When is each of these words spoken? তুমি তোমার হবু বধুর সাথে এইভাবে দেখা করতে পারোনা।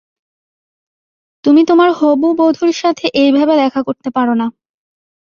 তুমি 1.43 1.61
তোমার 1.67 1.89
হবু 1.99 2.27
বধুর 2.39 2.71
সাথে 2.73 3.05
এইভাবে 3.15 3.53
দেখা 3.55 3.81
করতে 3.87 4.09
পারোনা। 4.09 4.45